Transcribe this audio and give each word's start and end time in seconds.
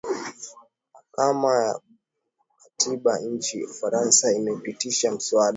akama 1.01 1.63
ya 1.63 1.79
kikatiba 2.77 3.19
nchini 3.19 3.63
ufarasa 3.63 4.31
imepitisha 4.31 5.11
mswada 5.11 5.49